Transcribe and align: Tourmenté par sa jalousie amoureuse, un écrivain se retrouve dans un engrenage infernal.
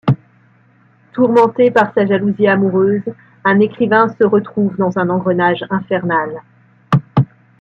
Tourmenté 1.13 1.69
par 1.69 1.93
sa 1.93 2.07
jalousie 2.07 2.47
amoureuse, 2.47 3.03
un 3.43 3.59
écrivain 3.59 4.09
se 4.09 4.23
retrouve 4.25 4.75
dans 4.77 4.97
un 4.97 5.09
engrenage 5.11 5.63
infernal. 5.69 6.41